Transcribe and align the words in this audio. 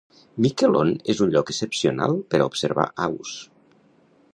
Miquelon 0.45 0.93
és 1.13 1.21
un 1.25 1.35
lloc 1.35 1.53
excepcional 1.55 2.19
per 2.33 2.41
a 2.43 2.49
observar 2.53 2.91
aus. 3.09 3.37